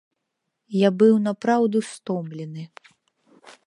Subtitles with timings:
[0.77, 2.63] Я быў напраўду стомлены.